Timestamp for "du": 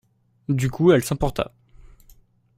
0.49-0.71